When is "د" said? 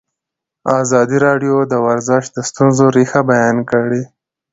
1.71-1.73, 2.35-2.37